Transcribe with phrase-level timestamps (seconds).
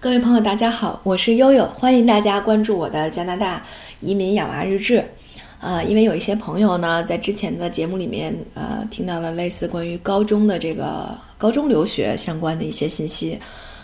[0.00, 3.64] 各位朋友，大家好，我是悠悠，欢迎大家关注我的加拿大
[4.00, 5.04] 移民养娃日志。
[5.58, 13.40] 呃，因为有一些朋友呢，在之前的节目里面，呃，听到了类似关于高中的这个高中留学相关的一些信息，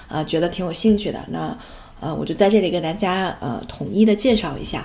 [0.07, 1.19] 啊，觉得挺有兴趣的。
[1.31, 1.59] 那，
[1.99, 4.85] 呃，我就在这里给大家呃统一的介绍一下，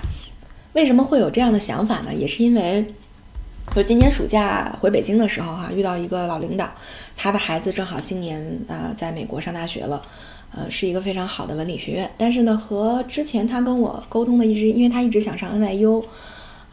[0.72, 2.12] 为什么会有这样的想法呢？
[2.12, 2.84] 也是因为，
[3.72, 6.68] 就今年暑假回北京的时候哈，遇到一个老领导，
[7.16, 10.02] 他的孩子正好今年啊在美国上大学了。
[10.52, 16.02] 呃，是一个非常好的文理学院，但是呢，和之前他跟我沟通的一直，因为他一直想上 NYU，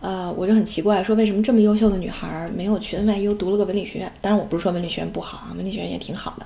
[0.01, 4.11] 呃，我就很奇怪，说为什么这么优秀的女孩没有去 NYU 读了个文理学院？
[4.19, 6.45] 当然，我不是说文理学院不好啊，文理学院也挺好的，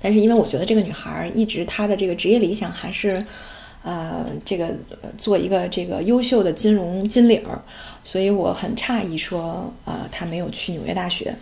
[0.00, 3.24] 但是因为我觉得这个女孩一直她的这个职业理想还是，
[3.84, 4.70] 呃，这个
[5.16, 7.62] 做一个这个优秀的金融金领儿，
[8.02, 11.32] 所以我很诧异说，呃，她没有去纽约大学。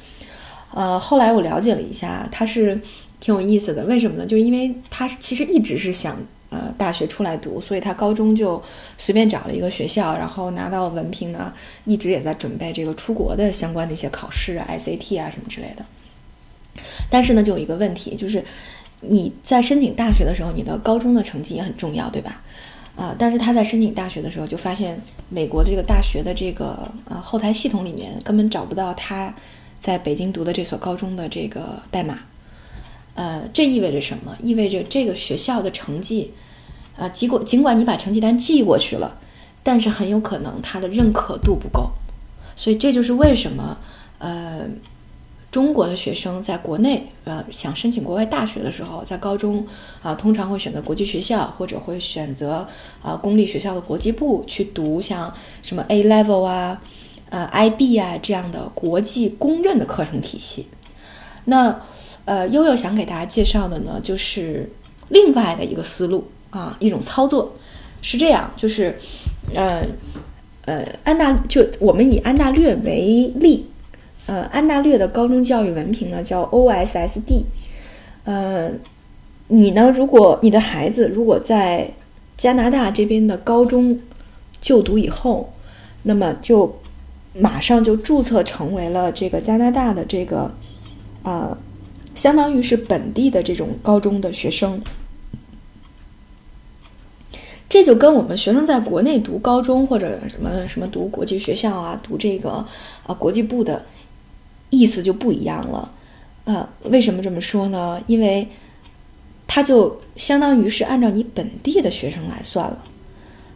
[0.74, 2.78] 呃，后来我了解了一下，她是。
[3.22, 4.26] 挺有意思的，为什么呢？
[4.26, 6.18] 就是因为他其实一直是想
[6.50, 8.60] 呃大学出来读，所以他高中就
[8.98, 11.52] 随便找了一个学校，然后拿到文凭呢，
[11.84, 15.86] 一直也在准备这个出国的相关的一些考试啊，SAT 啊什么之类的。
[17.08, 18.44] 但是呢，就有一个问题，就是
[19.02, 22.42] 你在申请大学的时候，你的高中的成绩也很重要，对吧？
[22.96, 29.32] 啊，但是他在申请大学的时候就发现，美国的这个大学的这个呃后台系统里面根本找不到他
[29.80, 32.18] 在北京读的这所高中的这个代码。
[33.14, 34.36] 呃，这意味着什么？
[34.42, 36.32] 意味着这个学校的成绩，
[36.96, 39.18] 啊，尽管尽管你把成绩单寄过去了，
[39.62, 41.90] 但是很有可能他的认可度不够。
[42.56, 43.76] 所以这就是为什么，
[44.18, 44.66] 呃，
[45.50, 49.66] 中国的学生在国内呃想申请国外大学的时候，在高中
[50.02, 52.66] 啊通常会选择国际学校，或者会选择
[53.02, 56.80] 啊公立学校的国际部去读像什么 A Level 啊、
[57.28, 60.66] 呃 IB 啊这样的国际公认的课程体系。
[61.44, 61.78] 那
[62.24, 64.70] 呃，悠悠想给大家介绍的呢，就是
[65.08, 67.52] 另外的一个思路啊，一种操作
[68.00, 68.96] 是这样，就是，
[69.52, 69.84] 呃，
[70.64, 73.66] 呃，安大就我们以安大略为例，
[74.26, 77.42] 呃，安大略的高中教育文凭呢叫 OSSD，
[78.22, 78.70] 呃，
[79.48, 81.90] 你呢，如果你的孩子如果在
[82.36, 83.98] 加拿大这边的高中
[84.60, 85.52] 就读以后，
[86.04, 86.80] 那么就
[87.34, 90.48] 马上就注册成为了这个加拿大的这个
[91.24, 91.58] 啊。
[92.14, 94.80] 相当于是本地的这种高中的学生，
[97.68, 102.64] 这就跟我们学生在国内读高中或者什么什么读国际学校啊，读这个
[103.06, 103.84] 啊国际部的
[104.70, 105.90] 意思就不一样了。
[106.44, 108.02] 呃，为什么这么说呢？
[108.06, 108.46] 因为
[109.46, 112.84] 它就相当于是按照你本地的学生来算了。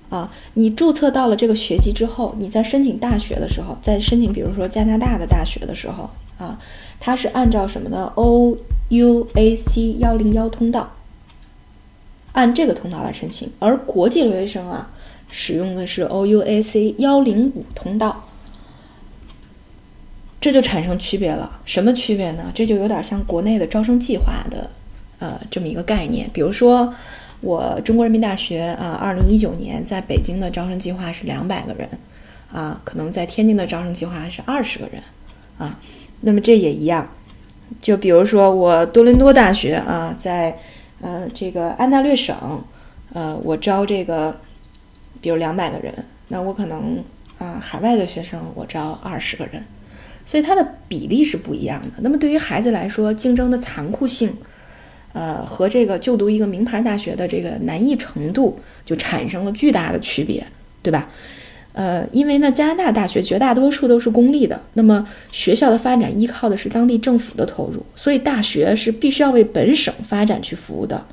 [0.08, 6.08] 啊，你注册到了这个学籍之后，你在申请大学的时候，在申请比如说加拿大的大学的时候
[6.38, 6.58] 啊。
[6.98, 8.56] 它是按照什么呢？O
[8.88, 10.92] U A C 幺零幺通道，
[12.32, 13.50] 按这个通道来申请。
[13.58, 14.90] 而国际留学生啊，
[15.30, 18.28] 使用的是 O U A C 幺零五通道，
[20.40, 21.60] 这就产生区别了。
[21.64, 22.50] 什么区别呢？
[22.54, 24.70] 这就有点像国内的招生计划的，
[25.18, 26.28] 呃，这么一个概念。
[26.32, 26.92] 比如说，
[27.40, 31.88] 我中国人民大学啊，二零一九年在北京的招生计划是两百个人，
[32.52, 35.02] 啊，可能在天津的招生计划是二十个人，
[35.58, 35.78] 啊。
[36.20, 37.08] 那么这也一样，
[37.80, 40.58] 就比如说我多伦多大学啊，在
[41.00, 42.34] 呃这个安大略省，
[43.12, 44.38] 呃我招这个，
[45.20, 45.94] 比如两百个人，
[46.28, 47.04] 那我可能
[47.38, 49.62] 啊海外的学生我招二十个人，
[50.24, 51.90] 所以它的比例是不一样的。
[51.98, 54.34] 那么对于孩子来说，竞争的残酷性，
[55.12, 60.44] 呃和这个就读一个名牌大学的这个难易程度，就产生了巨大的区别，
[60.82, 61.08] 对吧？
[61.76, 71.04] 呃，因为呢，加拿大大学绝大多数都是公立的，那么学校的发展依靠的是当地政府的投入，所以大学是必须要为本省发展去服务的，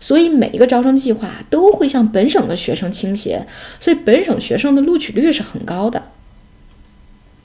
[0.00, 3.46] 所以每一个招生计划都会向本省的学生倾斜，
[3.78, 6.02] 所以本省学生的录取率是很高的。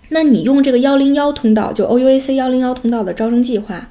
[0.10, 3.88] 那你用这个幺零幺通道，就 O U A C 幺零幺通道的招生计划，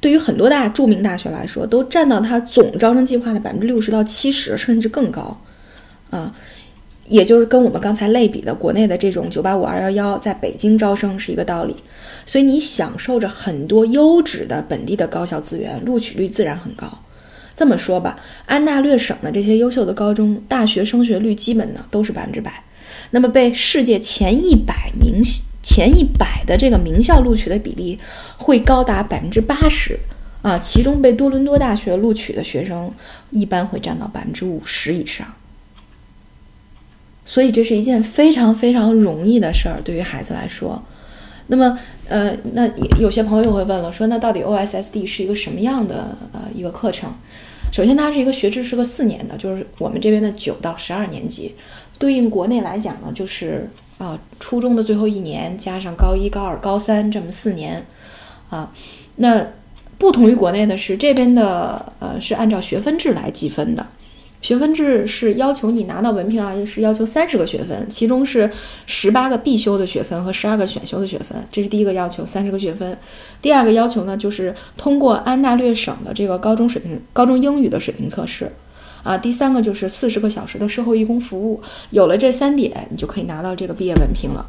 [0.00, 5.38] 对于很多大著名大学来说，都占到它总招生计划的百分之六十到七十，甚至更高，
[6.08, 6.34] 啊。
[7.06, 11.76] 也就是跟我们刚才类比的国内的这种九八五二幺幺在北京招生是一个道理，
[12.24, 16.86] 所以你享受着很多优质的本地的高校资源，录取率自然很高。
[17.54, 22.52] 这么说吧，安大略省的这些优秀的高中大学升学率基本呢都是百分之百，
[23.10, 25.22] 那么被世界前一百名
[25.62, 27.98] 前一百的这个名校录取的比例
[28.36, 29.98] 会高达百分之八十
[30.42, 32.92] 啊，其中被多伦多大学录取的学生
[33.30, 35.26] 一般会占到百分之五十以上。
[37.24, 40.82] 所以这是一件非常非常容易的事儿，对于孩子来说。
[41.46, 41.78] 那么，
[42.08, 42.66] 呃，那
[42.98, 47.12] 有些朋友会问了，说那到底 OSSD 是一个什么样的呃一个课程？
[47.70, 51.54] 首先，它是一个学制是个四年的，就是我们这边的九到十二年级，
[51.98, 53.68] 对应国内来讲呢，就是
[53.98, 57.84] 啊初中的最后一年加上高一、高二、高三这么四年，
[58.48, 58.72] 啊，
[59.16, 59.46] 那
[59.98, 63.86] 不同于国内的是，这边的呃是按照学分制来计分的。
[64.44, 68.50] 学分制是要求你拿到文凭啊，是要求三十个学分，其中是
[68.84, 72.94] 十八个必修的学分和十二个选修的学分，这是第一个要求，三十个学分。
[73.40, 78.52] 第二个要求呢，就是通过安大略省的这个高中水平、高中英语的水平测试，
[79.02, 81.62] 啊，第三个就是四十个小时的社会义工服务。
[81.88, 84.44] 有了这三点，你就可以拿到这个毕业文凭了。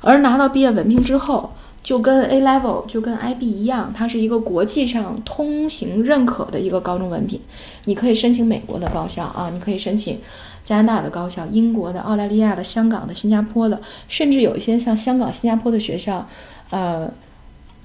[0.00, 1.52] 而拿到毕业文凭之后，
[1.86, 7.40] 就跟 A Level 就跟 IB 一样，它是一个国际上通行认可的一个高中文凭。
[7.84, 10.18] 你可以申请美国的高校啊，你可以申请
[10.64, 16.26] 加拿大的高校、英国的、澳大利亚的、香港的、新加坡的，甚至有一些像香港、新加坡的学校，
[16.70, 17.08] 呃，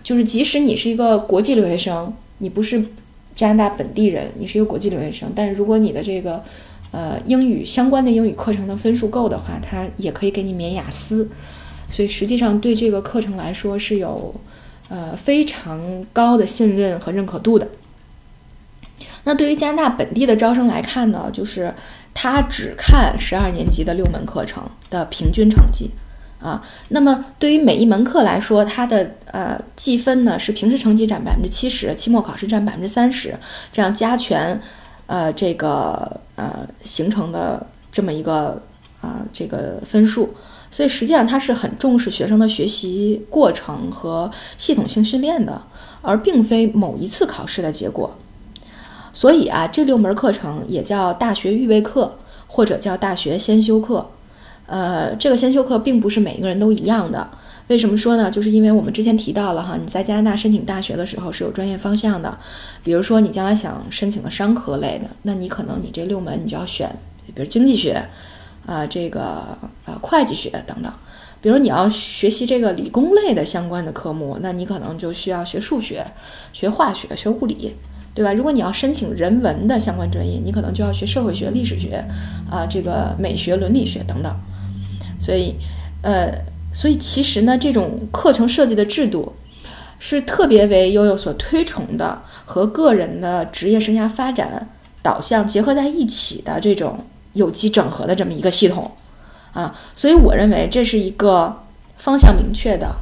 [0.04, 2.84] 就是即使你是一个国际留学生，你不是
[3.36, 6.42] 加拿大本地人，你是一个国际留学生，但如果你的这个
[6.90, 11.30] 呃英语相关的英语课程的分数够的话，它也可以给你免雅思。
[11.92, 14.34] 所以实际上对这个课程来说是有，
[14.88, 17.68] 呃非常高的信任和认可度的。
[19.24, 21.72] 那对于加拿大本地的招生来看呢，就是
[22.14, 25.92] 他只看十二年级的六门课程的平均成绩
[26.40, 26.64] 啊。
[26.88, 33.36] 那么对于每一门课来说，它的呃计分呢是平时成绩占百分之七十，期末考试占百分之三十，
[33.72, 34.60] 这样加权
[35.06, 38.62] 呃这个呃形成的这么一个
[39.02, 40.34] 啊这个分数。
[40.74, 45.62] 所以实际上，他是很重视学生的学习过程和系统性训练的，
[46.02, 48.10] 而并非某一次考试的结果。
[49.12, 54.10] 所以啊，这六门课程也叫大学预备课，或者叫大学先修课。
[54.68, 57.30] 呃，这个先修课并不是每一个人都一样的。
[57.68, 58.32] 为什么说呢？
[58.32, 62.38] 就是因为我们之前提到了哈，你在加拿大申请大学的时候是有专业方向的。
[62.82, 66.90] 比如说，你将来想申请的商科类的，那你可能你这六门你就要选，
[67.36, 68.02] 比如经济学。
[68.66, 70.92] 啊，这个呃，会计学等等，
[71.42, 76.06] 比如你要学习这个理工类的相关的科目，那你可能就需要学数学、
[76.54, 77.76] 学化学、学物理，
[78.14, 78.32] 对吧？
[78.32, 82.06] 如果你要申请人文的相关专业，你可能就要学社会学、历史学，
[82.50, 84.32] 啊，这个美学、伦理学等等。
[85.20, 85.56] 所以，
[86.04, 86.32] 呃，
[86.74, 89.34] 所以其实呢，这种课程设计的制度
[89.98, 94.70] 是特别为悠悠所推崇的，和个人的职业生涯发展
[95.02, 97.04] 导向结合在一起的这种。
[97.34, 98.92] 有机整合的这么一个系统，
[99.54, 101.64] 啊，所以我认为这是一个
[101.98, 102.96] 方向明确的、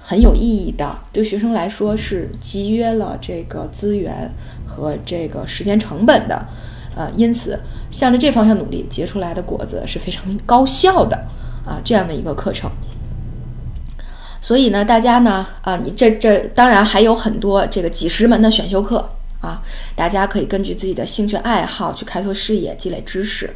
[0.00, 4.32] 很有意义的，对学生来说是节约了这个资源
[4.66, 6.46] 和这个时间成本的，
[6.96, 11.16] 呃，因此向着这方向努力，结出来的果子是非常高效的
[11.64, 12.70] 啊，这样的一个课程。
[14.40, 19.08] 所以呢，大家呢，啊，你这这当然还有很多这个几十门的选修课。
[19.40, 19.62] 啊，
[19.94, 23.48] 大家可以根据自己的兴趣爱好去开拓视野、积累知识。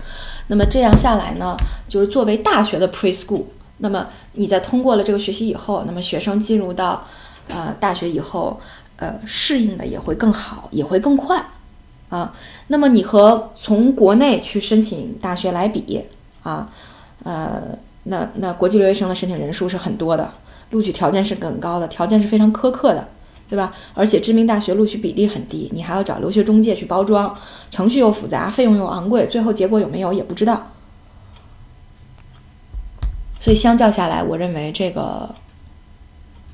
[0.47, 1.57] 那么这样下来呢，
[1.89, 3.45] 就是作为大学的 preschool。
[3.79, 7.05] 那么你在通过了这个学习以后，那么学生进入到
[7.49, 8.61] 呃大学以后，
[8.97, 11.45] 呃适应的也会更好，也会更快
[12.09, 12.33] 啊。
[12.69, 16.05] 那么你和从国内去申请大学来比
[16.43, 16.71] 啊，
[17.25, 17.61] 呃，
[18.05, 20.33] 那那国际留学生的申请人数是很多的，
[20.71, 23.09] 录取条件是更高的，条件是非常苛刻的。
[23.53, 23.71] 对吧？
[23.93, 27.37] 而且知名大学录取比例很低，你还要找留学中介去包装，
[27.71, 30.73] 程序又复杂，费用又昂贵，最后结果有没有也不知道。
[33.39, 35.35] 所以相较下来，我认为这个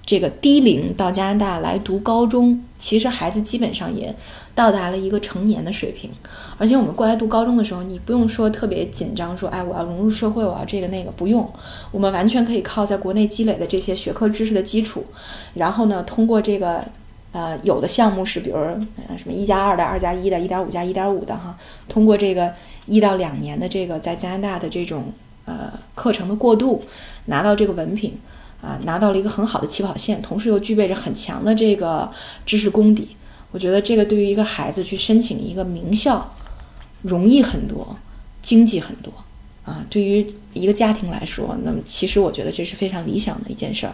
[0.05, 4.13] 这个低龄到加拿大来读高中，其实孩子基本上也
[4.59, 6.11] 到达了一个成年的水平。
[6.57, 11.49] 而且我们过来读高中的时候，你不用说特别紧张，说哎我要融入社会，我要这个那个，不用，
[11.93, 15.05] 我们完全可以靠在国内积累的这些学科知识的基础，
[15.55, 16.83] 然后呢，通过这个。
[17.31, 18.57] 呃，有的项目是，比如
[19.19, 21.55] 什么一加二的、二加一的、一点五加一点五的哈，
[21.87, 22.51] 通过这个
[22.87, 25.13] 一到两年的这个在加拿大的这种
[25.45, 26.83] 呃课程的过渡，
[27.27, 28.19] 拿到这个文凭，
[28.63, 32.11] 啊，拿到了一个很好的起跑线，同时又具备着很强的这个
[32.47, 33.15] 知识功底。
[33.51, 36.35] 我觉得这个对于一个孩子去申请一个名校，
[37.03, 37.97] 容易很多，
[38.43, 39.13] 经济很多
[39.65, 39.85] 啊。
[39.89, 43.93] 对于一个家庭来说，那么其实我觉得这是非常理想的一件事儿。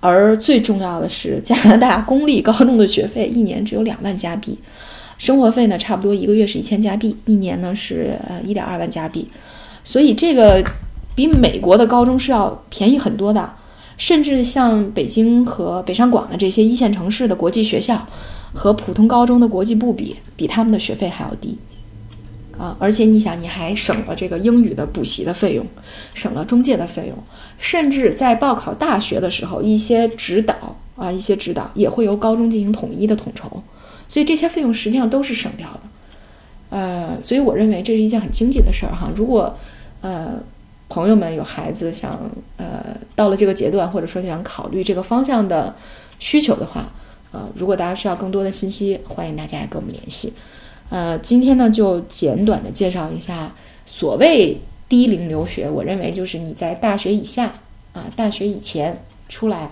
[0.00, 4.56] 而最重要的是，加拿大公立高中的学费一年只有两万加币，
[5.18, 9.26] 生活费呢差不多一个月是一千加币，一年呢是呃一点二万加币，
[9.82, 10.64] 所以这个
[11.16, 13.52] 比美国的高中是要便宜很多的，
[13.96, 18.06] 甚至像北京和北上广的这些一线城市的国际学校，
[18.54, 21.56] 和普通高中的国际部比，比他们的学费还要低，
[22.58, 25.66] 啊，而且你想，你还省了这个英语的补习的费用，
[26.14, 27.16] 省了中介的费用，
[27.58, 33.62] 甚至在报考大学的时候，一些指导啊，一些指导也会由高中进行统一的统筹，
[34.08, 35.80] 所以这些费用实际上都是省掉的。
[36.70, 39.10] 呃，所以我认为这是一件很经济的事儿哈。
[39.16, 39.56] 如果
[40.00, 40.34] 呃
[40.88, 42.18] 朋友们有孩子想
[42.56, 45.74] 呃到了这个阶段，或者说想考虑这个方向的
[46.18, 46.90] 需求的话，
[47.38, 50.32] 呃，如果大家需要更多的信息，欢迎大家跟我们联系。
[50.88, 53.54] 呃，今天呢就简短的介绍一下
[53.86, 55.70] 所谓低龄留学。
[55.70, 57.52] 我认为就是你在大学以下
[57.92, 59.70] 啊，大学以前出来，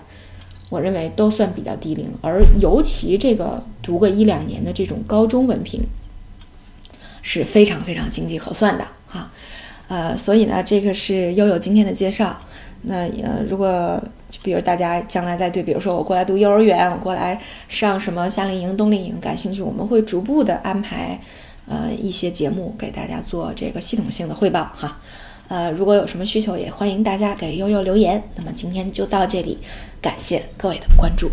[0.69, 2.09] 我认为都算比较低龄。
[2.21, 5.81] 而尤其这个读个一两年的这种高中文凭，
[7.21, 9.29] 是非常非常经济核算的哈。
[9.89, 12.39] 呃，所以呢，这个是悠悠今天的介绍。
[12.81, 14.01] 那呃，如果
[14.43, 21.19] 比如大家将来再对，比如说我过来读幼儿园，我过来上什么夏令营、冬令营感兴趣，我们会逐步的安排，
[21.67, 24.97] 呃，一些节目给大家做这个系统性的汇报哈。
[25.47, 28.21] 呃，如果有什么需求，也欢迎大家给悠悠留言。
[28.35, 29.57] 那么今天就到这里，
[30.01, 31.29] 感谢各位的关注。